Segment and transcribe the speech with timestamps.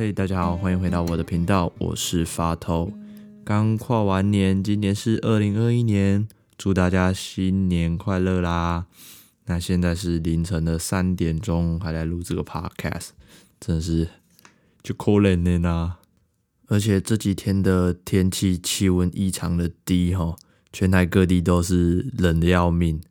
[0.00, 2.90] 嗨，大家好，欢迎回到我的频道，我是发头。
[3.44, 6.26] 刚跨完年，今年是二零二一年，
[6.56, 8.86] 祝大家新年快乐啦！
[9.44, 13.08] 那现在是凌晨的三点钟，还来录这个 podcast，
[13.60, 14.08] 真是
[14.82, 15.96] 就可怜的呢。
[16.68, 20.34] 而且这几天的天气气温异常的低哈，
[20.72, 23.02] 全台各地都是冷的要命，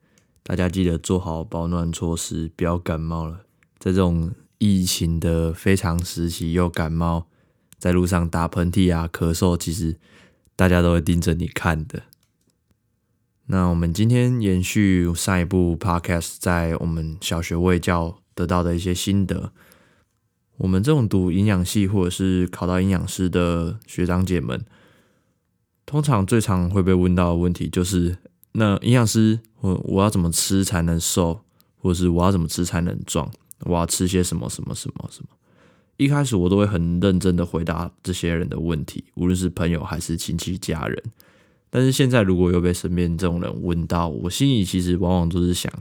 [0.42, 3.42] 大家记得做好保暖措施，不要感冒了。
[3.78, 7.26] 在这种疫情的非常时期，又感冒，
[7.80, 9.98] 在路上打喷嚏啊、咳嗽，其实
[10.56, 12.04] 大家都会盯着你看的。
[13.48, 19.52] 那我们今天延续上一部 podcast，在我们小学卫教得到的一些心得。
[20.58, 24.64] 我们这种读营养系或者是考到营养师的学长姐们，
[25.86, 28.18] 通常最常会被问到的问题就是：
[28.52, 31.46] 那营养师，我我要怎么吃才能瘦，
[31.78, 33.32] 或者是我要怎么吃才能壮？
[33.66, 35.30] 我要吃些什么什么什么什么？
[35.98, 41.04] 一开始我都会很认真的回答这些人的问题，无论是朋友还是亲戚家人。
[41.70, 45.72] 但是现在如果又被身边这种人问到，我心里其实往往都是想：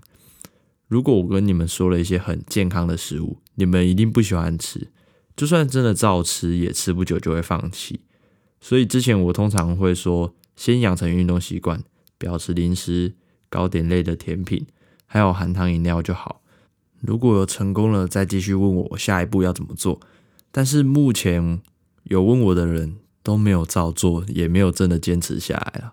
[0.89, 4.91] 如果我跟你们说了一些很健康的食物，你们一定不喜欢吃，
[5.37, 8.01] 就算真的照吃，也吃不久就会放弃。
[8.61, 11.83] 所以之前我通常会说，先养成运动习惯，
[12.19, 13.15] 不要吃零食、
[13.49, 14.67] 糕点类的甜品，
[15.06, 16.43] 还有含糖饮料就好。
[17.01, 20.01] 如果有成功了，再继续问我下一步要怎么做。
[20.51, 21.61] 但是目前
[22.05, 25.93] 有问我的人都没有照做，也没有真的坚持下来了。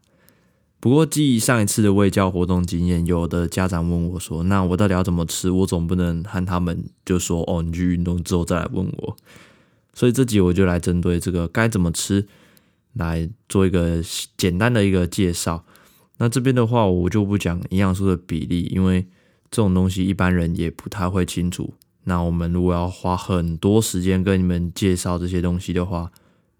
[0.80, 5.52] 不过，基于上一次的卫教活动经验，有的家长问我说：“那我到底要怎么吃？
[5.52, 9.18] 我总不能和他们就说哦，你去运动之后再来问我。”
[9.94, 12.26] 所以这集我就来针对这个该怎么吃
[12.94, 14.02] 来做一个
[14.38, 15.64] 简单的一个介绍。
[16.18, 19.06] 那这边的话，我就不讲营养素的比例，因为。
[19.56, 21.76] 这种东西一般人也不太会清楚。
[22.04, 26.12] 那我们如果要花很多时间跟你们介绍这些东西的话，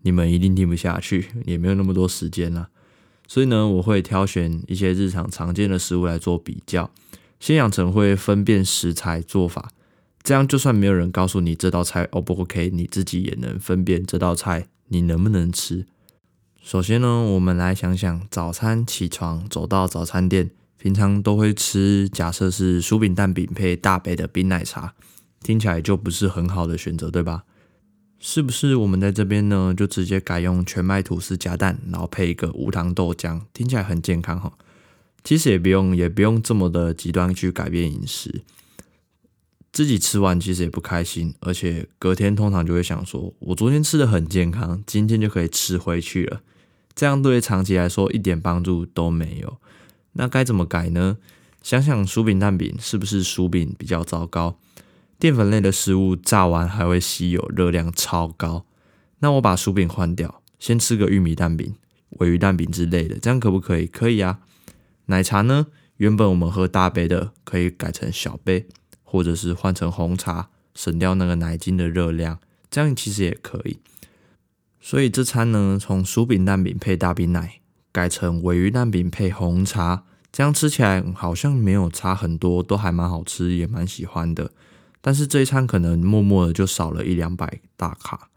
[0.04, 2.70] 你们一定听不下去，也没有那么多时间了。
[3.28, 6.90] 所以呢，我会挑选一些日常常见的食物来做比较，
[7.38, 9.72] 先养成会分辨食材做法，
[10.24, 15.86] 这样就算没有人告诉你这道菜 O 不 OK，你自己也能分辨这道菜你能不能吃。
[16.64, 20.52] 首先呢，我们来想想早餐起床走到早餐店。
[20.86, 24.94] 平常都会吃，假设是薯饼蛋饼配大杯的冰奶茶，
[25.42, 27.44] 听起来就不是很好的选择，对吧？
[28.20, 34.54] 是不是我们在这边呢，就直接改用全麦吐司加蛋，然后配一个无糖豆浆，听起来很健康哈。
[35.24, 38.44] 其实也不用，也不用这么的极端去改变饮食，
[39.72, 46.42] 自己吃完其实也不开心，而且隔天通常就会想说，我昨天吃的很健康，今天就可以吃回去了，
[46.94, 49.58] 这样对长期来说一点帮助都没有。
[50.16, 51.18] 那该怎么改呢？
[51.62, 54.60] 想想薯饼蛋饼是不是薯饼比较糟糕？
[55.18, 58.66] 淀粉类的食物炸完还会吸油，热量超高。
[59.20, 61.76] 那我把薯饼换掉，先吃个玉米蛋饼、
[62.12, 63.88] 鮪鱼蛋饼之类的，这样可不可以？
[63.88, 64.40] 可以啊。
[65.06, 65.68] 奶茶呢？
[65.98, 68.68] 原本我们喝大杯的，可以改成小杯，
[69.04, 72.40] 或者是换成红茶，省掉那个奶精的热量，
[72.70, 73.80] 这样其实也可以。
[74.82, 77.62] 所以这餐呢，从薯饼蛋饼配大冰奶。
[77.96, 84.52] 改成鮪鱼蛋饼配红茶，这样吃起来好像没有差很多，都还蛮好吃，也蛮喜欢的。
[85.00, 88.28] 但是这一餐可能默默的就少了一两百大卡。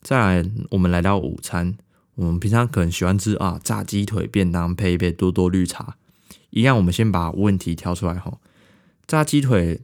[0.00, 1.76] 再来，我们来到午餐，
[2.16, 5.94] 我们平常可能喜欢吃啊炸鸡腿便当配一杯多多绿茶，
[6.50, 6.76] 一样。
[6.76, 8.38] 我们先把问题挑出来哈，
[9.06, 9.80] 炸鸡腿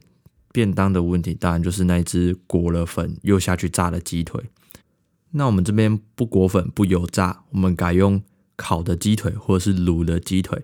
[0.51, 4.43] 便当的问题，当然就是那只裹了粉又下去炸的鸡腿。
[5.31, 8.21] 那我们这边不裹粉不油炸，我们改用。
[8.59, 10.63] 烤的鸡腿或者是卤的鸡腿，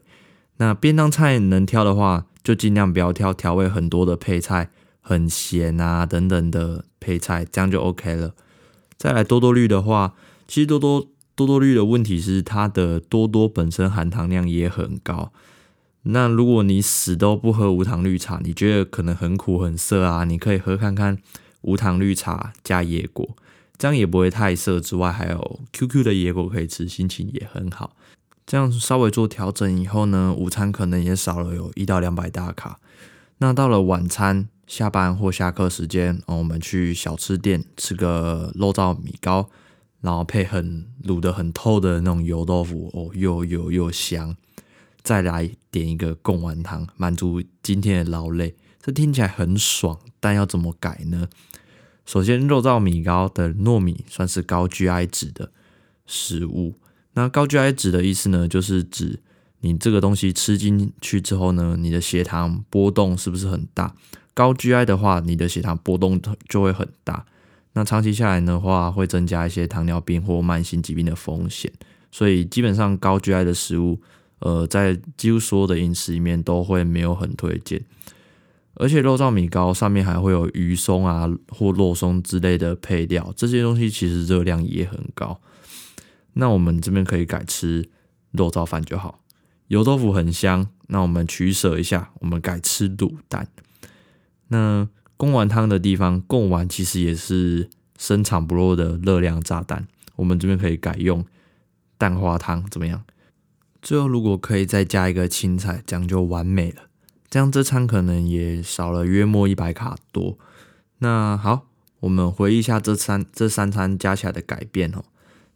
[0.58, 4.70] 那便当菜能挑的话，就尽量不要挑调味很多的配菜，
[5.00, 8.34] 很咸啊等等的配菜，这样就 OK 了。
[8.98, 10.14] 再来多多绿的话，
[10.46, 15.32] 其实多多多多绿的问题是它的多多本身含糖量也很高。
[16.04, 21.18] 那如果你死都不喝无糖绿茶，你觉得可能很苦很涩啊，你可以喝看看
[21.62, 23.36] 无糖绿茶加椰果。
[23.78, 27.96] 这样也不会太涩，之外还有 QQ 的野果可以吃，心情也很好。
[28.46, 32.80] 这样稍微做调整以后呢，午餐可能也少了有一到两百大卡。
[33.40, 39.50] 那到了晚餐，下班或下课时间，哦我们去小吃店吃个肉燥米糕，
[40.02, 44.38] 然后配很卤得很透的那种油豆腐，哦，又油又香。
[45.04, 48.56] 再来点一个贡丸汤，满足今天的劳累。
[48.82, 51.28] 这听起来很爽，但要怎么改呢？
[52.06, 55.52] 首先，肉燥米糕的糯米算是高 GI 值的
[56.06, 56.76] 食物。
[57.14, 59.20] 那高 GI 值的意思呢，就是指
[59.62, 63.96] 你这个东西吃进去之后呢，你的血糖波动是不是很大？
[64.34, 67.26] 高 GI 的话，你的血糖波动就会很大。
[67.74, 71.72] 那长期下来的话，会增加一些糖尿病或慢性疾病的风险。
[72.12, 74.00] 所以基本上高 GI 的食物，
[74.40, 77.84] 呃，在几乎所有的饮食里面都会没有很推荐。
[78.76, 85.40] 而且肉燥米糕上面还会有鱼松啊或肉松之类的配料，这些东西其实热量也很高。
[86.34, 87.90] 那我们这边可以改吃
[88.32, 89.22] 肉燥饭就好。
[89.68, 93.48] 油豆腐很香，那我们取舍一下，我们改吃卤蛋。
[94.50, 94.88] 那
[95.18, 99.88] 贡丸汤的地方，贡丸其实也是深藏不露的热量炸弹，
[100.18, 101.26] 我们这边可以改用。
[101.98, 103.06] 蛋花汤怎么样？
[103.82, 106.82] 最后如果可以再加一个青菜，这样就完美了。
[107.36, 110.38] 这样这餐可能也少了约莫一百卡多。
[111.00, 111.66] 那好，
[112.00, 115.04] 我们回忆一下这三这三餐加起来的改变哦。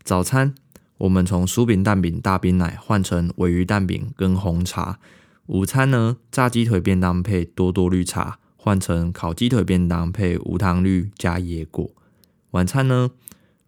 [0.03, 0.53] 早餐
[0.97, 4.99] 我们从酥饼蛋饼大冰奶换成鮪鱼蛋饼跟红茶。
[5.45, 11.89] 午餐呢，炸鸡腿便当配多多绿茶换成烤鸡腿便当配无糖绿加椰果。
[12.51, 13.11] 晚餐呢，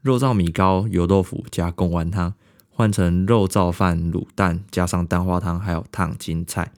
[0.02, 2.34] 肉燥米糕油豆腐加贡丸汤。
[2.70, 6.74] 换成肉燥饭、卤蛋，加上蛋花汤，还有烫青菜，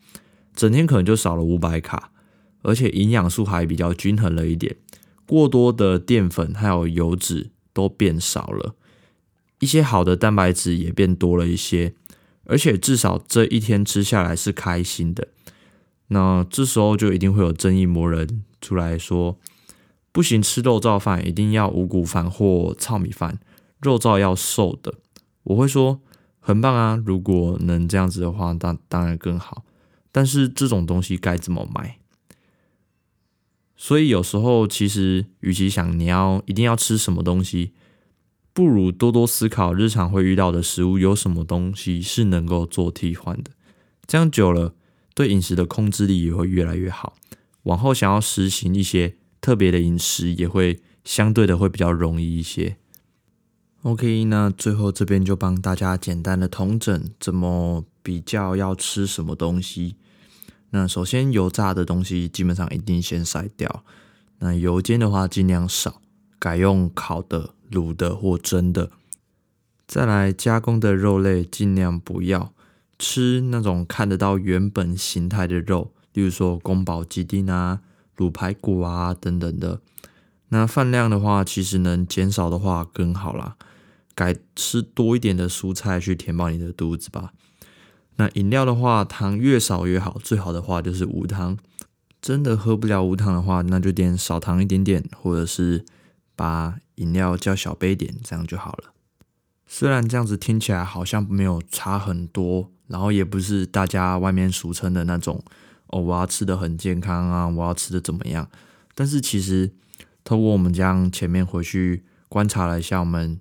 [0.55, 2.11] 整天可能就少了五百卡，
[2.61, 4.75] 而且营养素还比较均衡了一点。
[5.25, 8.75] 过多的淀粉还有油脂都变少了，
[9.59, 11.93] 一些好的蛋白质也变多了一些，
[12.45, 15.29] 而且至少这一天吃下来是开心的。
[16.07, 19.39] 那这时候就一定会有正义魔人出来说：
[20.11, 23.39] 不行，吃肉燥饭一定要五谷饭或糙米饭，
[23.79, 24.95] 肉燥要瘦的。
[25.43, 26.01] 我会说
[26.39, 27.01] 很棒啊！
[27.03, 29.63] 如果能这样子的话，当当然更好。
[30.13, 31.97] 但是这种东西该怎么买？
[33.75, 37.73] 所以有时候其实，与其想你要一定要吃什么东西，
[38.53, 43.51] 不如多多思考日常会遇到的食物有什么东西是能够做替换的。
[44.07, 44.75] 这样久了，
[45.13, 47.15] 对饮食的控制力也会越来越好。
[47.63, 52.77] 往后想要实行一些特别的饮食，也会相对的会比较容易一些。
[53.81, 59.95] OK，那最后这边就帮大家简单的统整，怎么比较要吃什么东西。
[60.69, 63.83] 那首先油炸的东西基本上一定先筛掉，
[64.39, 66.01] 那油煎的话尽量少，
[66.37, 68.91] 改用烤的、卤的或蒸的。
[69.87, 72.53] 再来加工的肉类尽量不要
[72.97, 77.81] 吃那种看得到原本形态的肉，例如说宫保鸡丁啊、
[78.17, 79.79] 卤排骨啊等等的。
[80.49, 83.55] 那饭量的话，其实能减少的话更好啦。
[84.15, 87.33] 改吃多一点的蔬菜去填饱你的肚子吧。
[88.15, 91.57] 那饮料的话，糖越少越好，最好的话就是无糖。
[92.21, 95.83] 真的喝不了无糖的话，那就点少糖一点点，或者是
[96.35, 98.93] 把饮料叫小杯点，这样就好了。
[99.67, 105.43] 虽然这样子听起来好像没有差很多，然后也不是大家外面俗称的那种
[105.87, 108.49] 哦，我要吃的很健康啊，我要吃的怎么样？
[108.95, 109.71] 但是其实
[110.23, 113.39] 透过我们这样前面回去观察了一下，我们。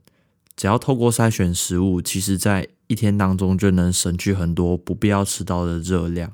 [0.54, 6.32] 只要透过筛选食物，其实在一天当中就能省去很多不必要吃到的热量。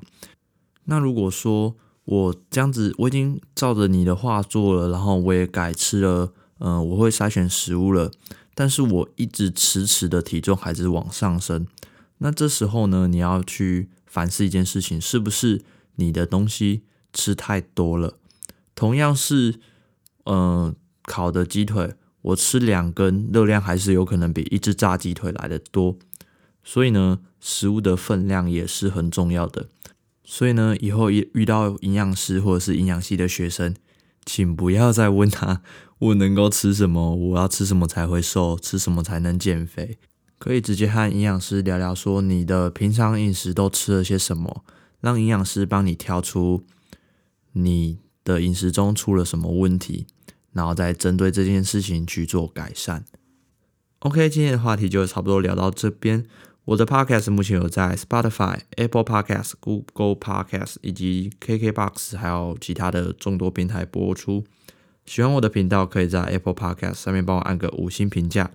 [0.85, 1.75] 那如果说
[2.05, 8.11] 我这样子，我已经照着你的话做了，然后我也改吃了，嗯、我会筛选食物了，
[8.55, 11.67] 但是我一直迟迟的体重还是往上升。
[12.17, 15.61] 那这时候呢，你要去反思一件事情，是不是
[15.95, 16.81] 你的东西
[17.13, 18.17] 吃太多了？
[18.73, 19.59] 同样是，
[20.25, 21.93] 嗯、呃，烤的鸡腿。
[22.21, 25.95] 我吃两根，热量还是有可能比一只炸鸡腿来的多，
[26.71, 29.69] 所以呢，食物的分量也是很重要的。
[30.23, 33.75] 所以呢，以后遇遇到营养师或者是营养系的学生，
[34.23, 35.63] 请不要再问他
[35.97, 39.97] 我能够吃什么，我要吃什么才会瘦，吃什么才能减肥。
[40.37, 44.63] 可以直接和营养师聊聊，说你的平常饮食都吃了些什么，
[45.01, 46.63] 让营养师帮你挑出
[47.53, 50.05] 你的饮食中出了什么问题。
[50.53, 53.05] 然后再针对这件事情去做改善。
[53.99, 56.25] OK，今天的话题就差不多聊到这边。
[56.65, 64.45] 我的 Podcast 目前有在 Spotify、Apple Podcast、Google Podcast 以及 KKBox，还有其他的众多平台播出。
[65.05, 68.51] 喜欢我的频道，可以在 Apple Podcast 上面帮我按个五星评价，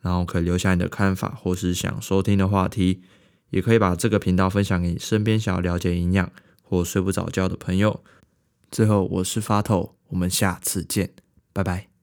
[0.00, 3.02] 然后可以留下你的看法或是想收听的话题，
[3.50, 6.30] 也可以把这个频道分享给你身边想要了解营养
[6.62, 8.04] 或睡不着觉的朋友。
[8.70, 11.10] 最后，我是发头，我们下次见。
[11.52, 11.95] 拜拜。